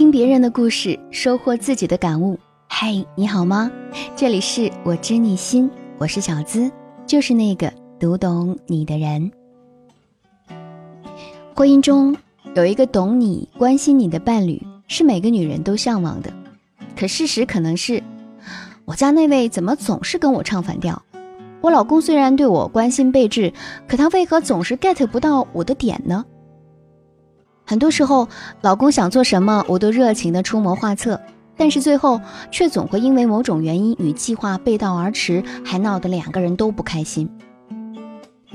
[0.00, 2.38] 听别人的故事，收获自己的感悟。
[2.66, 3.70] 嗨，你好吗？
[4.16, 6.72] 这里是我知你心，我是小资，
[7.04, 9.30] 就是那个读懂你的人。
[11.54, 12.16] 婚姻中
[12.54, 16.32] 有一个懂你、关心你的伴侣，是每个女人都向往的。
[16.96, 18.02] 可事实可能是，
[18.86, 21.02] 我家那位怎么总是跟我唱反调？
[21.60, 23.52] 我老公虽然对我关心备至，
[23.86, 26.24] 可他为何总是 get 不到我的点呢？
[27.70, 28.26] 很多时候，
[28.62, 31.20] 老公想做什么，我都热情的出谋划策，
[31.56, 37.30] 但是最后却总会因为某种原因与计划背道而驰，还闹得两个人都不开心。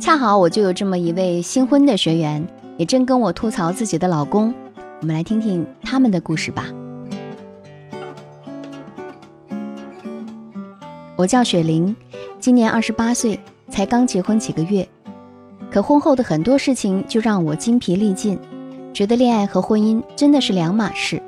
[0.00, 2.44] 恰好我就有这么一位新婚的学员，
[2.76, 4.52] 也正跟我吐槽自己的老公，
[5.00, 6.66] 我们来听听他们的故事吧。
[11.14, 11.94] 我叫雪玲，
[12.40, 13.38] 今年二十八岁，
[13.70, 14.84] 才刚结婚几个月，
[15.70, 18.36] 可婚后的很多事情就让我精疲力尽。
[18.94, 21.20] 觉得恋爱和婚姻真的是两码事。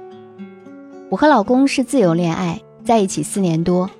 [1.11, 3.91] 我和老公是自由恋爱，在一起四年多。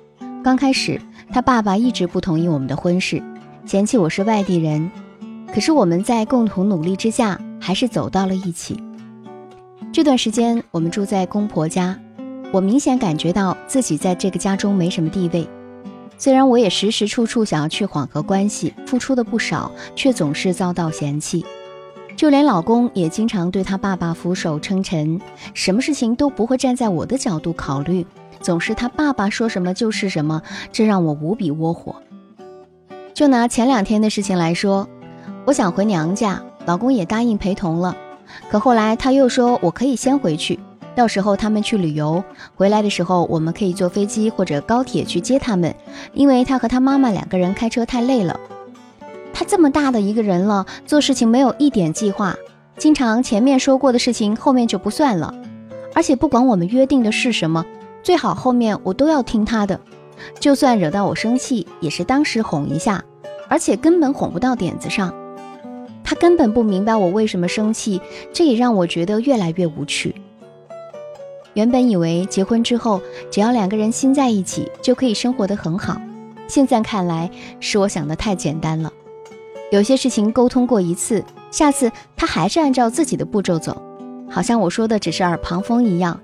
[0.41, 1.01] 刚开始，
[1.33, 3.21] 他爸爸一直不同意我们的婚事，
[3.65, 4.89] 嫌弃我是外地人。
[5.53, 8.81] 可是我们在共同努力之下，还是走到了一起。
[9.91, 11.99] 这段时间，我们住在公婆家，
[12.53, 15.45] 我明显感觉到自己在这个家中没什么地位。
[16.17, 21.45] 虽然我也时时处处想要去缓和关系，付出的不少，却总是遭到嫌弃。
[22.17, 25.21] 就连老公也经常对他爸爸俯首称臣，
[25.53, 28.03] 什么事情都不会站在我的角度考虑，
[28.41, 31.95] 总是他爸爸说什么就是什么，这让我无比窝火。
[33.13, 34.89] 就拿前两天的事情来说，
[35.45, 37.95] 我想回娘家，老公也答应陪同了，
[38.49, 40.59] 可后来他又说我可以先回去，
[40.95, 42.23] 到时候他们去旅游，
[42.55, 45.71] 回来的时候我们可以坐飞机或者高铁去接他们，
[46.13, 48.39] 因为他和他妈妈两个人开车太累了。
[49.37, 52.35] 他这么大的一个人了，做事情没有一点计划，
[52.75, 55.31] 经常前面说过的事情后面就不算了，
[55.93, 57.63] 而且不管我们约定的是什么，
[58.01, 59.79] 最好后面我都要听他的，
[60.39, 63.03] 就算惹到我生气，也是当时哄一下，
[63.47, 65.13] 而且根本哄不到点子上。
[66.03, 68.01] 他根本不明白我为什么生气，
[68.33, 70.15] 这也让我觉得越来越无趣。
[71.53, 76.01] 原本以为结婚之后，只要两个人心在一起，就可以生活得很好，
[76.47, 77.29] 现在看来
[77.59, 78.91] 是我想的太简单了。
[79.69, 83.81] 有些事情沟通过一次，下次他还是按照自己的步骤走，
[84.29, 86.17] 好像我说的只是耳旁风一样。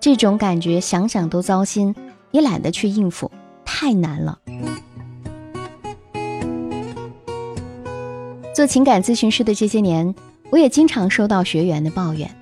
[0.00, 1.94] 这种感觉想想都糟心，
[2.30, 3.30] 也懒得去应付，
[3.66, 4.38] 太难了。
[8.54, 10.14] 做情感咨询师的这些年，
[10.48, 12.34] 我也经常收到学员的抱怨，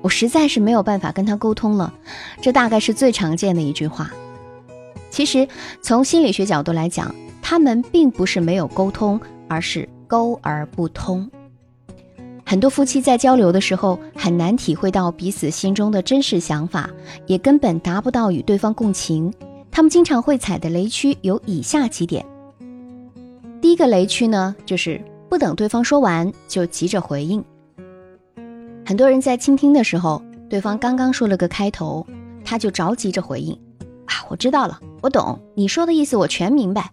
[0.00, 1.92] 我实在是没有办法跟他沟通了。
[2.40, 4.12] 这大概是最常见的一句话。
[5.10, 5.48] 其实
[5.82, 9.20] 从心理学角度来讲，他们并不是没有沟通。
[9.48, 11.28] 而是沟而不通。
[12.46, 16.88] 很多夫妻在交流的时候很难体会到彼此心中的真实想法，
[17.26, 19.32] 也根本达不到与对方共情。
[19.70, 22.24] 他们经常会踩的雷区有以下几点。
[23.60, 24.98] 第一个雷区呢，就是
[25.28, 27.44] 不等对方说完就急着回应。
[28.86, 32.06] 很多人在倾听的时候，对方刚刚说了个开头，
[32.44, 33.52] 他就着急着回应
[34.06, 36.90] ：“啊，我知道了，我懂你说的意思，我全明白。”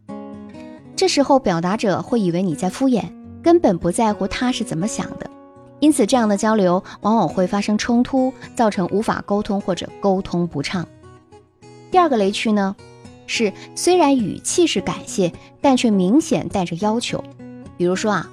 [0.95, 3.03] 这时候，表达者会以为你在敷衍，
[3.43, 5.29] 根本不在乎他是怎么想的，
[5.81, 10.87] 因此这样的交流往往会发生冲突，造成无法沟通或者沟通不畅。
[11.91, 12.75] 第二个雷区呢，
[13.27, 17.21] 是虽然语气是感谢，但却明显带着要求。
[17.75, 18.29] 比如说啊，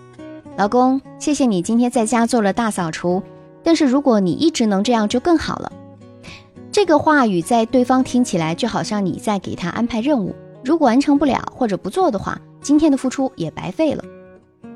[0.56, 3.22] 老公，谢谢你今天在家做了大扫除，
[3.64, 5.72] 但是如果你一直能这样就更好了。
[6.70, 10.34] 这个话语在对方听起来就好像你在给他安排任务，
[10.64, 12.40] 如果完成不了或者不做的话。
[12.62, 14.04] 今天的付出也白费了。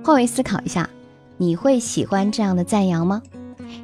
[0.05, 0.91] 换位思考一下，
[1.37, 3.23] 你会喜欢这样的赞扬吗？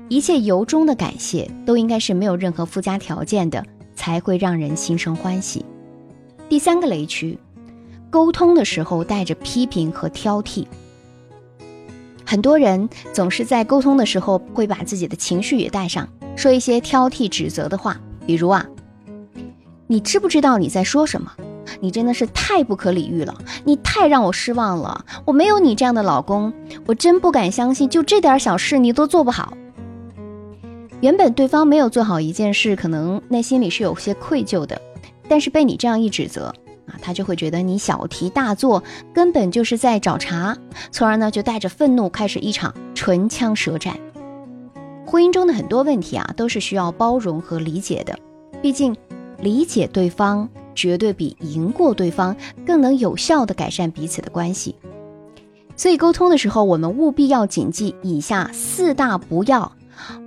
[0.08, 3.64] 一切由衷的感谢都应该是没有任何附加条件的，
[3.94, 5.64] 才会让人心生欢喜。
[6.48, 7.38] 第三个雷区，
[8.10, 10.66] 沟通的时候带着批评和挑剔。
[12.24, 18.66] 很多人总是在沟通的时候会把自己的情绪也带上，说一些挑剔指责的话，比如啊，
[19.86, 21.32] 你知不知道你在说什么？
[21.80, 23.34] 你真的是太不可理喻了，
[23.64, 25.04] 你太让我失望了。
[25.24, 26.52] 我没有你这样的老公，
[26.86, 29.52] 我真不敢相信，就这点小事你都做不好。
[31.00, 34.80] 原本对方没有做好一件事，可能内心里是有些愧疚的，
[35.28, 36.54] 但是被你这样一指责
[36.86, 38.82] 啊，他就会觉得你小题大做，
[39.12, 40.56] 根本就是在找茬，
[40.92, 43.98] 从而呢就带着愤怒开始一场唇枪舌战。
[45.04, 48.16] 婚姻中的很多问题啊，都是需要包容和理解的，
[48.62, 48.96] 毕竟
[49.40, 50.48] 理解对方。
[50.74, 52.36] 绝对比赢过对方
[52.66, 54.74] 更能有效的改善彼此的关系，
[55.76, 59.72] 所以沟通的时候，我们务必要谨记以下四大不要，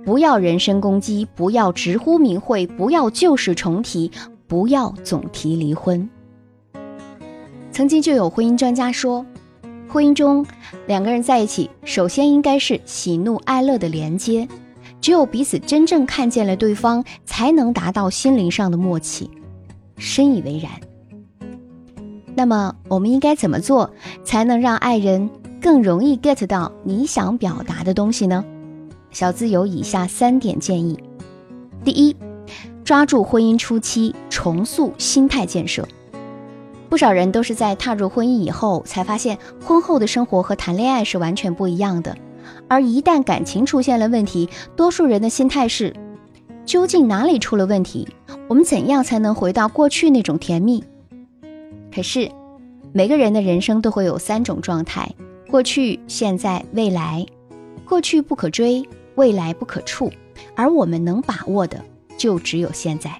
[0.04, 4.10] 不要人身攻击，不要直呼名讳，不要旧事重提，
[4.46, 6.08] 不要总提离婚。
[7.72, 9.24] 曾经就有婚姻专家说，
[9.88, 10.44] 婚姻中
[10.86, 14.48] 两个人在一起，首先应该是喜怒哀乐的连接，
[15.00, 19.30] 只有彼此真正看见了对方，才能达到心灵上的默契。
[19.96, 20.70] 深以为然。
[22.34, 23.90] 那么，我们应该怎么做
[24.22, 28.44] 才能让爱人更容易 get 到你想表达的东西呢？
[29.10, 30.98] 小资有以下三点建议：
[31.82, 32.14] 第一，
[32.84, 35.88] 抓住婚姻初期，重塑心态建设。
[36.90, 42.14] 不少人都是在踏入婚姻以后，才发现婚后的生活和谈恋爱是完全不一样的。
[42.68, 45.92] 而一旦感情出现了问题，多数人的心态是：
[46.66, 48.06] 究竟哪里出了问题？
[48.48, 50.84] 我们怎样才能回到过去那种甜蜜？
[51.92, 52.30] 可是，
[52.92, 55.12] 每个人的人生都会有三种状态：
[55.50, 57.26] 过去、现在、未来。
[57.84, 60.10] 过去不可追，未来不可触，
[60.54, 61.80] 而我们能把握的
[62.16, 63.10] 就只有现在。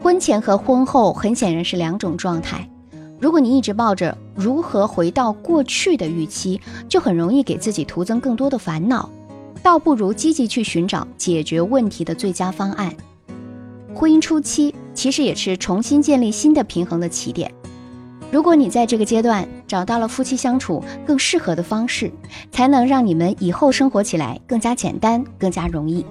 [0.00, 2.66] 婚前和婚后很显然是两种状态。
[3.20, 9.10] 如果你一直抱着如何回到过去的预期，就很容易给自己徒增更多的烦恼，
[9.62, 12.94] 倒不如积极去寻找解决问题的最佳方案。
[13.94, 17.52] 婚姻初期其实也是重新建立新的平衡的起点。
[18.30, 22.12] 如果你在这个阶段找到了夫妻相处更适合的方式，
[22.52, 26.04] 才能让你们以后生活起来更加简单、更加容易。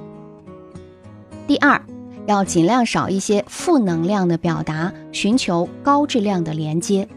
[1.45, 1.79] 第二，
[2.25, 7.07] 要尽量少一些负能量的表达，寻求高质量的连接。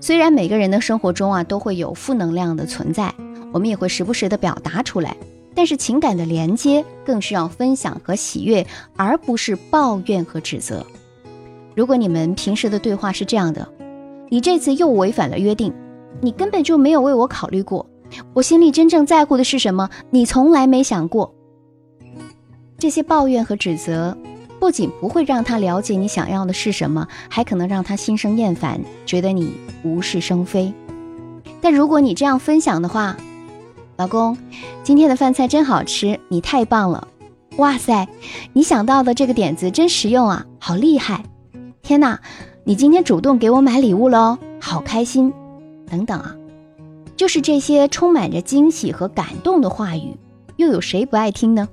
[0.00, 3.14] 虽然每个人的生活中啊都会有负能量的存在，
[3.52, 5.16] 我们也会时不时的表达出来。
[5.54, 8.66] 但是情感的连接更需要分享和喜悦，
[8.96, 10.84] 而不是抱怨和指责。
[11.74, 13.68] 如果你们平时的对话是这样的，
[14.28, 15.72] 你这次又违反了约定，
[16.20, 17.86] 你根本就没有为我考虑过，
[18.34, 21.34] 我心里真正在乎的是什么，你从来没想过。
[22.78, 24.16] 这些抱怨和指责，
[24.58, 29.52] 不仅不会让他了解你想要的是什么，还可能让他心生厌烦，觉得你
[29.82, 30.72] 无事生非。
[31.60, 33.16] 但如果你这样分享的话，
[33.96, 34.36] 老公，
[34.82, 37.06] 今天的饭菜真好吃，你太棒了！
[37.58, 38.08] 哇塞，
[38.54, 41.22] 你想到的这个点子真实用啊，好厉害！
[41.82, 42.18] 天哪，
[42.64, 45.32] 你今天主动给我买礼物了，好开心！
[45.86, 46.34] 等等啊，
[47.16, 50.16] 就是这些充满着惊喜和感动的话语，
[50.56, 51.68] 又有谁不爱听呢？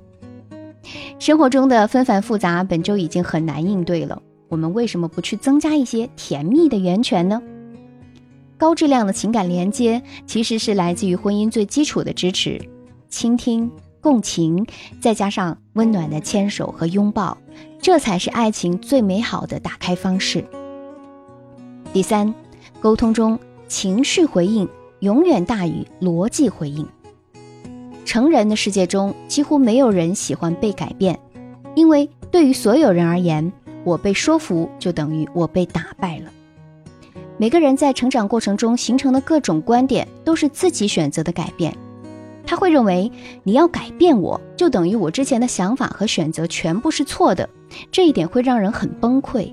[1.18, 7.40] 生活中的纷繁复杂本就已经很难应对了，我们为什么不去增加一些甜蜜的源泉呢？
[8.60, 12.60] 高质量的情感连接其实是来自于婚姻最基础的支持、
[13.08, 13.72] 倾听、
[14.02, 14.66] 共情，
[15.00, 17.38] 再加上温暖的牵手和拥抱，
[17.80, 20.44] 这才是爱情最美好的打开方式。
[21.94, 22.34] 第三，
[22.82, 24.68] 沟通中情绪回应
[24.98, 26.86] 永远大于逻辑回应。
[28.04, 31.18] 成人的世界中，几乎没有人喜欢被改变，
[31.74, 33.50] 因为对于所有人而言，
[33.84, 36.30] 我被说服就等于我被打败了。
[37.40, 41.74] 每个人在成长过程中形成的各种观点都是自己选择的改变，
[42.46, 43.10] 他会认为
[43.44, 47.48] 你要改变我就等于我之前的想法和选择全部是错的，
[47.90, 49.50] 这一点会让人很崩溃。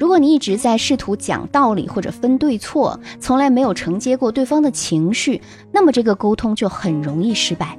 [0.00, 5.40] 如果你一直在试图讲道理或者分对错，从来没有承接过对方的情绪，
[5.70, 7.78] 那么这个沟通就很容易失败。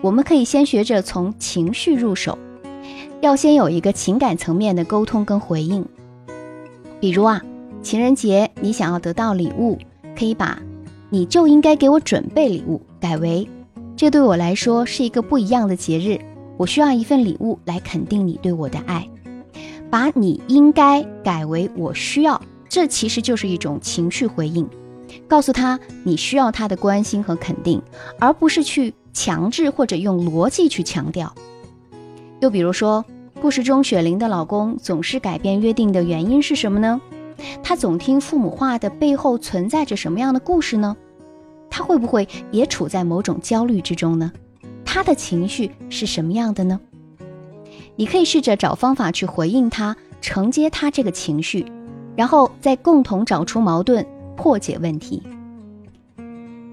[0.00, 2.38] 我们可以先学着从情绪入手，
[3.22, 5.84] 要先有一个情感层面的沟通跟回应，
[7.00, 7.42] 比如啊。
[7.82, 9.78] 情人节，你想要得到礼物，
[10.16, 10.60] 可以把
[11.10, 13.48] “你就应该给我准备礼物”改为
[13.96, 16.20] “这对我来说是一个不一样的节日，
[16.56, 19.08] 我需要一份礼物来肯定你对我的爱”。
[19.90, 24.68] 把你应该改为“我需要”，这其实就是一种情绪回应，
[25.26, 27.80] 告诉他你需要他的关心和肯定，
[28.18, 31.32] 而不是去强制或者用逻辑去强调。
[32.40, 33.02] 又比如说，
[33.40, 37.00] 故事中雪玲的老公总是改变约定的原因是什么呢？
[37.62, 40.96] 他总听父母话的背后存在着什么样的故事呢？
[41.70, 44.32] 他会不会也处在某种焦虑之中呢？
[44.84, 46.80] 他的情绪是什么样的呢？
[47.96, 51.66] 你可以试着找方法去回应他，承接他这个情绪，
[52.16, 55.22] 然后再共同找出矛盾，破解问题。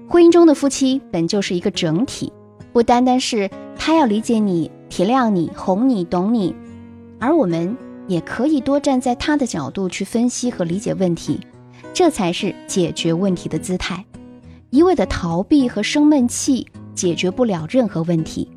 [0.08, 2.32] 婚姻中的夫妻本就是一个整体，
[2.72, 6.54] 不单单是他要理解你、体谅你、哄你、懂你，
[7.18, 7.76] 而我们。
[8.06, 11.40] 也可以多站在他的角度去分析和理解问题，
[11.92, 14.04] 这才是解决问题的姿态。
[14.70, 18.48] 一味的逃避和生闷气解决不了任何问题。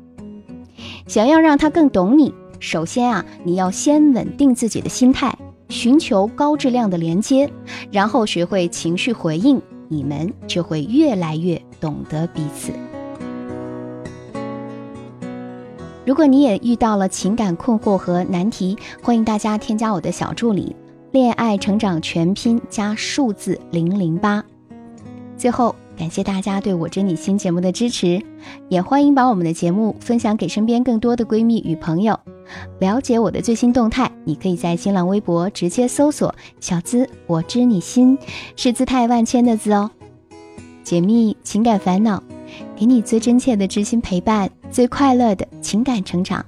[1.06, 5.36] 想要让他更懂你，首先啊，你要先稳定自己的心态，
[5.68, 7.50] 寻求高质量的连接，
[7.90, 12.72] 然后学会情绪回应，你们就会越来越懂得彼此。
[16.10, 20.74] 如果你也遇到了情感困惑和难题，欢迎大家添加我的小助理
[21.12, 24.44] “恋爱成长全拼加数字零零八”。
[25.38, 28.20] 最后，感谢大家对我知你心节目的支持，
[28.68, 32.18] 也欢迎把我们的节目分享给身边更多的闺蜜与朋友。
[32.80, 38.18] 了解我的最新动态，你可以在新浪微博直接搜索“小资我知你心”，
[38.58, 39.88] 是姿态万千的字哦。
[40.82, 42.20] 解密情感烦恼，
[42.74, 46.44] 给你最真切的知心陪伴，最快乐的情感成长。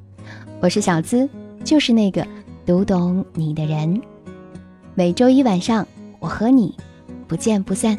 [0.61, 1.29] 我是小资，
[1.65, 2.25] 就是那个
[2.65, 4.01] 读懂你的人。
[4.95, 5.87] 每周一晚上，
[6.21, 6.77] 我和你
[7.27, 7.99] 不见不散。